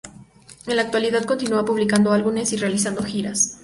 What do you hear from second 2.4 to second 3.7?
y realizando giras.